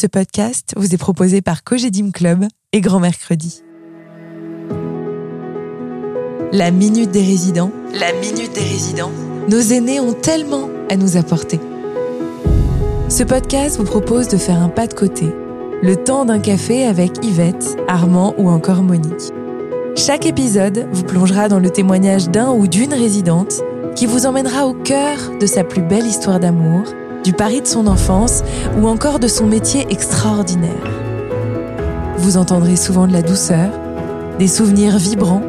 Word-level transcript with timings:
Ce 0.00 0.06
podcast 0.06 0.74
vous 0.76 0.94
est 0.94 0.96
proposé 0.96 1.42
par 1.42 1.64
Cogedim 1.64 2.12
Club 2.12 2.44
et 2.72 2.80
Grand 2.80 3.00
Mercredi. 3.00 3.64
La 6.52 6.70
Minute 6.70 7.10
des 7.10 7.24
Résidents. 7.24 7.72
La 7.94 8.12
Minute 8.12 8.52
des 8.54 8.60
Résidents. 8.60 9.10
Nos 9.48 9.58
aînés 9.58 9.98
ont 9.98 10.12
tellement 10.12 10.68
à 10.88 10.94
nous 10.94 11.16
apporter. 11.16 11.58
Ce 13.08 13.24
podcast 13.24 13.76
vous 13.78 13.84
propose 13.86 14.28
de 14.28 14.36
faire 14.36 14.62
un 14.62 14.68
pas 14.68 14.86
de 14.86 14.94
côté. 14.94 15.26
Le 15.82 15.96
temps 15.96 16.24
d'un 16.24 16.38
café 16.38 16.86
avec 16.86 17.14
Yvette, 17.24 17.76
Armand 17.88 18.36
ou 18.38 18.48
encore 18.48 18.84
Monique. 18.84 19.32
Chaque 19.96 20.26
épisode 20.26 20.86
vous 20.92 21.02
plongera 21.02 21.48
dans 21.48 21.58
le 21.58 21.70
témoignage 21.70 22.28
d'un 22.28 22.52
ou 22.52 22.68
d'une 22.68 22.94
résidente 22.94 23.62
qui 23.96 24.06
vous 24.06 24.26
emmènera 24.26 24.68
au 24.68 24.74
cœur 24.74 25.18
de 25.40 25.46
sa 25.46 25.64
plus 25.64 25.82
belle 25.82 26.06
histoire 26.06 26.38
d'amour, 26.38 26.84
du 27.28 27.34
pari 27.34 27.60
de 27.60 27.66
son 27.66 27.86
enfance 27.88 28.42
ou 28.80 28.88
encore 28.88 29.18
de 29.18 29.28
son 29.28 29.44
métier 29.44 29.86
extraordinaire. 29.90 30.72
Vous 32.16 32.38
entendrez 32.38 32.74
souvent 32.74 33.06
de 33.06 33.12
la 33.12 33.20
douceur, 33.20 33.68
des 34.38 34.48
souvenirs 34.48 34.96
vibrants, 34.96 35.42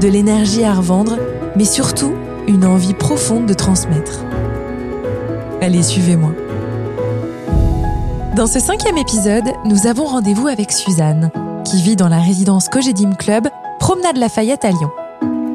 de 0.00 0.06
l'énergie 0.06 0.62
à 0.62 0.72
revendre, 0.72 1.18
mais 1.56 1.64
surtout 1.64 2.14
une 2.46 2.64
envie 2.64 2.94
profonde 2.94 3.46
de 3.46 3.54
transmettre. 3.54 4.20
Allez, 5.60 5.82
suivez-moi. 5.82 6.30
Dans 8.36 8.46
ce 8.46 8.60
cinquième 8.60 8.96
épisode, 8.96 9.50
nous 9.64 9.88
avons 9.88 10.04
rendez-vous 10.04 10.46
avec 10.46 10.70
Suzanne, 10.70 11.32
qui 11.64 11.82
vit 11.82 11.96
dans 11.96 12.08
la 12.08 12.20
résidence 12.20 12.68
Cogedim 12.68 13.14
Club, 13.14 13.48
Promenade 13.80 14.18
Lafayette 14.18 14.64
à 14.64 14.70
Lyon. 14.70 14.90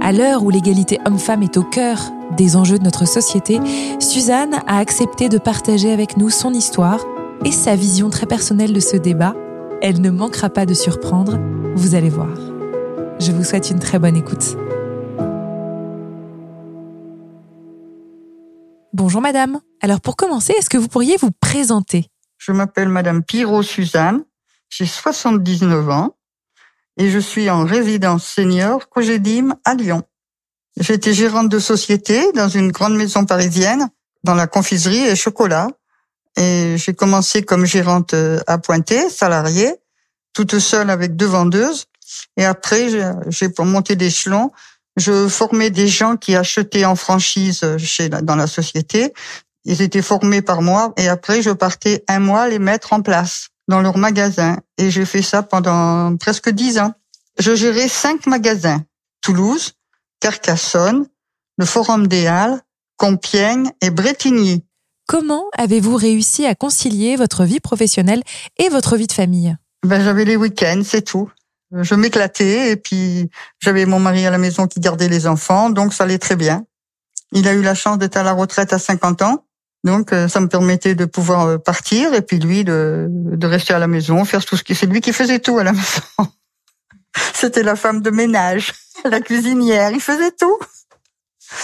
À 0.01 0.13
l'heure 0.13 0.43
où 0.43 0.49
l'égalité 0.49 0.97
homme-femme 1.05 1.43
est 1.43 1.57
au 1.57 1.63
cœur 1.63 1.99
des 2.37 2.55
enjeux 2.55 2.79
de 2.79 2.83
notre 2.83 3.05
société, 3.05 3.59
Suzanne 3.99 4.55
a 4.65 4.77
accepté 4.77 5.27
de 5.27 5.37
partager 5.37 5.91
avec 5.91 6.15
nous 6.15 6.29
son 6.29 6.53
histoire 6.53 7.01
et 7.43 7.51
sa 7.51 7.75
vision 7.75 8.09
très 8.09 8.25
personnelle 8.25 8.71
de 8.71 8.79
ce 8.79 8.95
débat. 8.95 9.35
Elle 9.81 9.99
ne 9.99 10.09
manquera 10.09 10.49
pas 10.49 10.65
de 10.65 10.73
surprendre, 10.73 11.37
vous 11.75 11.95
allez 11.95 12.09
voir. 12.09 12.33
Je 13.19 13.33
vous 13.33 13.43
souhaite 13.43 13.69
une 13.71 13.79
très 13.79 13.99
bonne 13.99 14.15
écoute. 14.15 14.55
Bonjour 18.93 19.21
madame. 19.21 19.59
Alors 19.81 19.99
pour 19.99 20.15
commencer, 20.15 20.53
est-ce 20.57 20.69
que 20.69 20.77
vous 20.77 20.87
pourriez 20.87 21.17
vous 21.17 21.31
présenter? 21.41 22.07
Je 22.37 22.53
m'appelle 22.53 22.87
madame 22.87 23.21
Pirot 23.21 23.63
Suzanne, 23.63 24.23
j'ai 24.69 24.85
79 24.85 25.89
ans 25.89 26.15
et 26.99 27.09
je 27.09 27.17
suis 27.17 27.49
en 27.49 27.63
résidence 27.63 28.25
senior 28.25 28.89
Cogedim 28.89 29.55
à 29.63 29.73
Lyon. 29.73 30.03
J'étais 30.77 31.13
gérante 31.13 31.49
de 31.49 31.57
société 31.57 32.31
dans 32.33 32.49
une 32.49 32.71
grande 32.71 32.95
maison 32.95 33.25
parisienne, 33.25 33.89
dans 34.23 34.35
la 34.35 34.47
confiserie 34.47 35.07
et 35.07 35.15
chocolat. 35.15 35.67
Et 36.37 36.75
j'ai 36.77 36.93
commencé 36.93 37.41
comme 37.41 37.65
gérante 37.65 38.13
euh, 38.13 38.39
à 38.47 38.57
Pointé, 38.57 39.09
salariée, 39.09 39.73
toute 40.33 40.59
seule 40.59 40.89
avec 40.89 41.15
deux 41.15 41.25
vendeuses. 41.25 41.85
Et 42.37 42.45
après, 42.45 42.89
j'ai 43.27 43.49
pour 43.49 43.65
monter 43.65 43.95
d'échelon, 43.95 44.51
je 44.97 45.27
formais 45.27 45.69
des 45.69 45.87
gens 45.87 46.17
qui 46.17 46.35
achetaient 46.35 46.85
en 46.85 46.95
franchise 46.95 47.77
chez 47.77 48.09
dans 48.09 48.35
la 48.35 48.47
société. 48.47 49.13
Ils 49.63 49.81
étaient 49.81 50.01
formés 50.01 50.41
par 50.41 50.61
moi 50.61 50.93
et 50.97 51.07
après 51.07 51.41
je 51.41 51.51
partais 51.51 52.03
un 52.07 52.19
mois 52.19 52.47
les 52.47 52.59
mettre 52.59 52.93
en 52.93 53.01
place 53.01 53.49
dans 53.69 53.81
leur 53.81 53.97
magasin 53.97 54.57
et 54.77 54.89
j'ai 54.89 55.05
fait 55.05 55.21
ça 55.21 55.43
pendant 55.43 56.17
presque 56.17 56.49
dix 56.49 56.79
ans. 56.79 56.93
Je 57.37 57.55
gérais 57.55 57.87
cinq 57.87 58.25
magasins 58.25 58.83
Toulouse, 59.21 59.73
Carcassonne, 60.19 61.05
le 61.57 61.65
Forum 61.65 62.07
des 62.07 62.27
Halles, 62.27 62.59
Compiègne 62.97 63.71
et 63.81 63.91
Bretigny. 63.91 64.65
Comment 65.07 65.45
avez-vous 65.57 65.95
réussi 65.95 66.45
à 66.45 66.55
concilier 66.55 67.15
votre 67.15 67.45
vie 67.45 67.59
professionnelle 67.59 68.23
et 68.57 68.69
votre 68.69 68.97
vie 68.97 69.07
de 69.07 69.13
famille? 69.13 69.55
Ben 69.85 70.03
j'avais 70.03 70.25
les 70.25 70.35
week-ends, 70.35 70.81
c'est 70.83 71.03
tout. 71.03 71.31
Je 71.71 71.93
m'éclatais 71.93 72.71
et 72.71 72.75
puis 72.75 73.29
j'avais 73.59 73.85
mon 73.85 73.99
mari 73.99 74.25
à 74.25 74.31
la 74.31 74.39
maison 74.39 74.67
qui 74.67 74.79
gardait 74.79 75.07
les 75.07 75.27
enfants, 75.27 75.69
donc 75.69 75.93
ça 75.93 76.05
allait 76.05 76.17
très 76.17 76.35
bien. 76.35 76.65
Il 77.31 77.47
a 77.47 77.53
eu 77.53 77.61
la 77.61 77.75
chance 77.75 77.99
d'être 77.99 78.17
à 78.17 78.23
la 78.23 78.33
retraite 78.33 78.73
à 78.73 78.79
50 78.79 79.21
ans, 79.21 79.45
donc 79.83 80.11
euh, 80.11 80.27
ça 80.27 80.39
me 80.39 80.47
permettait 80.47 80.95
de 80.95 81.05
pouvoir 81.05 81.47
euh, 81.47 81.57
partir 81.57 82.13
et 82.13 82.21
puis 82.21 82.39
lui 82.39 82.63
de, 82.63 83.07
de 83.09 83.47
rester 83.47 83.73
à 83.73 83.79
la 83.79 83.87
maison, 83.87 84.25
faire 84.25 84.43
tout 84.45 84.57
ce 84.57 84.63
qui 84.63 84.75
c'est 84.75 84.85
lui 84.85 85.01
qui 85.01 85.13
faisait 85.13 85.39
tout 85.39 85.57
à 85.57 85.63
la 85.63 85.71
maison. 85.73 86.31
C'était 87.33 87.63
la 87.63 87.75
femme 87.75 88.01
de 88.01 88.09
ménage, 88.09 88.73
la 89.05 89.21
cuisinière, 89.21 89.91
il 89.91 90.01
faisait 90.01 90.31
tout. 90.31 90.57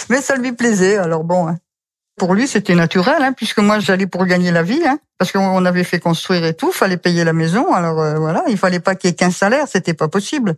Mais 0.08 0.20
ça 0.20 0.36
lui 0.36 0.52
plaisait, 0.52 0.96
alors 0.96 1.24
bon. 1.24 1.48
Hein. 1.48 1.58
Pour 2.16 2.34
lui, 2.34 2.48
c'était 2.48 2.74
naturel, 2.74 3.22
hein, 3.22 3.32
puisque 3.34 3.58
moi, 3.58 3.78
j'allais 3.78 4.06
pour 4.06 4.24
gagner 4.24 4.50
la 4.50 4.62
vie, 4.62 4.82
hein, 4.86 4.98
parce 5.18 5.32
qu'on 5.32 5.64
avait 5.66 5.84
fait 5.84 6.00
construire 6.00 6.44
et 6.46 6.54
tout, 6.54 6.72
fallait 6.72 6.96
payer 6.96 7.24
la 7.24 7.34
maison, 7.34 7.72
alors 7.74 8.00
euh, 8.00 8.14
voilà, 8.14 8.42
il 8.48 8.56
fallait 8.56 8.80
pas 8.80 8.94
qu'il 8.94 9.10
y 9.10 9.12
ait 9.12 9.16
qu'un 9.16 9.30
salaire, 9.30 9.68
c'était 9.68 9.92
pas 9.92 10.08
possible. 10.08 10.56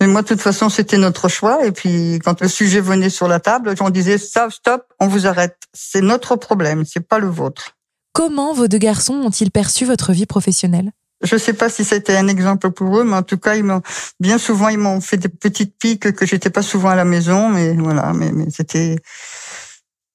Mais 0.00 0.06
moi, 0.06 0.22
de 0.22 0.28
toute 0.28 0.40
façon, 0.40 0.70
c'était 0.70 0.96
notre 0.96 1.28
choix. 1.28 1.66
Et 1.66 1.72
puis, 1.72 2.18
quand 2.24 2.40
le 2.40 2.48
sujet 2.48 2.80
venait 2.80 3.10
sur 3.10 3.28
la 3.28 3.38
table, 3.38 3.74
on 3.80 3.90
disait 3.90 4.16
stop, 4.16 4.50
stop, 4.50 4.84
on 4.98 5.06
vous 5.06 5.26
arrête. 5.26 5.56
C'est 5.74 6.00
notre 6.00 6.36
problème, 6.36 6.84
c'est 6.86 7.06
pas 7.06 7.18
le 7.18 7.28
vôtre. 7.28 7.76
Comment 8.12 8.54
vos 8.54 8.66
deux 8.66 8.78
garçons 8.78 9.14
ont-ils 9.14 9.50
perçu 9.50 9.84
votre 9.84 10.12
vie 10.12 10.26
professionnelle? 10.26 10.92
Je 11.22 11.36
sais 11.36 11.52
pas 11.52 11.68
si 11.68 11.84
c'était 11.84 12.16
un 12.16 12.28
exemple 12.28 12.70
pour 12.70 12.98
eux, 12.98 13.04
mais 13.04 13.16
en 13.16 13.22
tout 13.22 13.36
cas, 13.36 13.54
ils 13.54 13.62
m'ont 13.62 13.82
bien 14.20 14.38
souvent 14.38 14.68
ils 14.68 14.78
m'ont 14.78 15.02
fait 15.02 15.18
des 15.18 15.28
petites 15.28 15.76
piques 15.78 16.12
que 16.12 16.26
j'étais 16.26 16.48
pas 16.48 16.62
souvent 16.62 16.88
à 16.88 16.96
la 16.96 17.04
maison, 17.04 17.50
mais 17.50 17.74
voilà, 17.74 18.12
mais, 18.14 18.32
mais 18.32 18.46
c'était. 18.50 18.96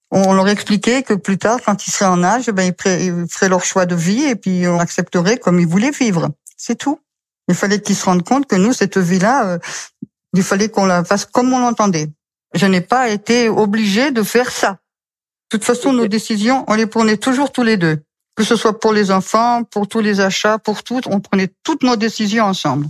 On 0.10 0.34
leur 0.34 0.48
expliquait 0.48 1.04
que 1.04 1.14
plus 1.14 1.38
tard, 1.38 1.60
quand 1.64 1.88
ils 1.88 1.92
seraient 1.92 2.10
en 2.10 2.24
âge, 2.24 2.50
ben 2.50 2.74
ils 2.86 3.28
feraient 3.30 3.50
leur 3.50 3.64
choix 3.64 3.86
de 3.86 3.96
vie 3.96 4.24
et 4.24 4.36
puis 4.36 4.68
on 4.68 4.80
accepterait 4.80 5.38
comme 5.38 5.60
ils 5.60 5.68
voulaient 5.68 5.92
vivre. 5.92 6.30
C'est 6.58 6.76
tout. 6.76 7.00
Il 7.48 7.56
fallait 7.56 7.82
qu'ils 7.82 7.96
se 7.96 8.06
rendent 8.06 8.24
compte 8.24 8.48
que 8.48 8.56
nous, 8.56 8.74
cette 8.74 8.98
vie-là, 8.98 9.46
euh, 9.48 9.60
il 10.34 10.44
fallait 10.44 10.70
qu'on 10.70 10.86
la 10.86 11.04
fasse 11.04 11.26
comme 11.26 11.54
on 11.54 11.60
l'entendait. 11.60 12.10
Je 12.54 12.66
n'ai 12.66 12.82
pas 12.82 13.10
été 13.10 13.50
obligée 13.50 14.12
de 14.12 14.24
faire 14.24 14.52
ça. 14.52 14.72
De 15.52 15.58
toute 15.58 15.64
façon, 15.64 15.94
nos 15.94 16.08
décisions, 16.08 16.66
on 16.68 16.74
les 16.74 16.88
prenait 16.88 17.18
toujours 17.18 17.52
tous 17.52 17.64
les 17.64 17.78
deux 17.78 18.02
que 18.36 18.44
ce 18.44 18.56
soit 18.56 18.80
pour 18.80 18.94
les 18.94 19.12
enfants, 19.12 19.64
pour 19.64 19.88
tous 19.88 20.02
les 20.02 20.20
achats, 20.20 20.60
pour 20.60 20.84
tout, 20.84 21.02
on 21.08 21.20
prenait 21.20 21.50
toutes 21.64 21.84
nos 21.84 21.96
décisions 21.96 22.46
ensemble. 22.46 22.88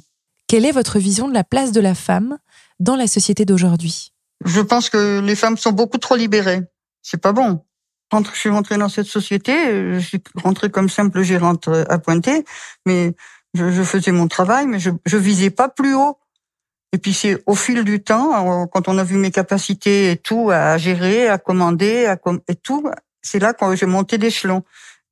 Quelle 0.48 0.66
est 0.66 0.72
votre 0.72 1.00
vision 1.00 1.28
de 1.28 1.34
la 1.34 1.44
place 1.44 1.72
de 1.72 1.82
la 1.82 1.96
femme 1.96 2.38
dans 2.80 2.96
la 2.96 3.08
société 3.08 3.46
d'aujourd'hui? 3.46 4.12
Je 4.44 4.62
pense 4.62 4.90
que 4.90 5.22
les 5.22 5.36
femmes 5.36 5.58
sont 5.58 5.72
beaucoup 5.72 5.98
trop 5.98 6.16
libérées. 6.16 6.62
C'est 7.02 7.22
pas 7.22 7.32
bon. 7.32 7.64
Quand 8.12 8.28
je 8.28 8.38
suis 8.38 8.50
rentrée 8.50 8.78
dans 8.78 8.90
cette 8.90 9.08
société, 9.08 9.54
je 9.96 10.00
suis 10.00 10.22
rentrée 10.44 10.70
comme 10.70 10.90
simple 10.90 11.24
gérante 11.24 11.68
à 11.68 11.98
Pointer, 11.98 12.46
mais 12.86 13.16
je, 13.56 13.84
faisais 13.84 14.12
mon 14.12 14.28
travail, 14.28 14.68
mais 14.68 14.80
je, 14.80 14.92
je 15.06 15.18
visais 15.18 15.50
pas 15.50 15.70
plus 15.70 15.96
haut. 15.96 16.18
Et 16.94 16.98
puis 16.98 17.14
c'est 17.14 17.44
au 17.46 17.56
fil 17.56 17.84
du 17.84 18.02
temps, 18.02 18.68
quand 18.68 18.88
on 18.88 18.98
a 18.98 19.04
vu 19.04 19.18
mes 19.18 19.32
capacités 19.32 20.12
et 20.12 20.18
tout 20.18 20.50
à 20.52 20.78
gérer, 20.78 21.28
à 21.28 21.38
commander, 21.38 22.06
à 22.06 22.18
et 22.48 22.56
tout, 22.56 22.90
c'est 23.22 23.40
là 23.40 23.54
quand 23.54 23.76
j'ai 23.76 23.86
monté 23.86 24.18
d'échelon. 24.18 24.64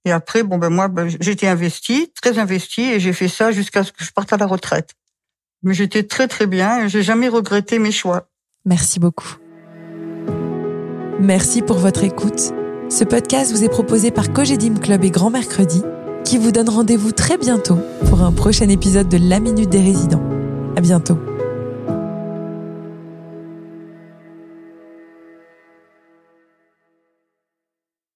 Et 0.05 0.11
après, 0.11 0.43
bon 0.43 0.57
ben 0.57 0.69
moi, 0.69 0.87
ben, 0.87 1.09
j'étais 1.19 1.47
investie, 1.47 2.11
très 2.21 2.39
investie, 2.39 2.83
et 2.83 2.99
j'ai 2.99 3.13
fait 3.13 3.27
ça 3.27 3.51
jusqu'à 3.51 3.83
ce 3.83 3.91
que 3.91 4.03
je 4.03 4.11
parte 4.11 4.31
à 4.31 4.37
la 4.37 4.45
retraite. 4.45 4.91
Mais 5.61 5.73
j'étais 5.73 6.03
très 6.03 6.27
très 6.27 6.47
bien, 6.47 6.87
j'ai 6.87 7.03
jamais 7.03 7.29
regretté 7.29 7.79
mes 7.79 7.91
choix. 7.91 8.29
Merci 8.65 8.99
beaucoup. 8.99 9.37
Merci 11.19 11.61
pour 11.61 11.77
votre 11.77 12.03
écoute. 12.03 12.53
Ce 12.89 13.03
podcast 13.03 13.51
vous 13.51 13.63
est 13.63 13.69
proposé 13.69 14.11
par 14.11 14.31
Cogedim 14.33 14.75
Club 14.75 15.03
et 15.03 15.11
Grand 15.11 15.29
Mercredi, 15.29 15.81
qui 16.23 16.37
vous 16.37 16.51
donne 16.51 16.69
rendez-vous 16.69 17.11
très 17.11 17.37
bientôt 17.37 17.77
pour 18.09 18.21
un 18.21 18.31
prochain 18.31 18.69
épisode 18.69 19.09
de 19.09 19.17
La 19.17 19.39
Minute 19.39 19.69
des 19.69 19.81
Résidents. 19.81 20.23
À 20.75 20.81
bientôt. 20.81 21.17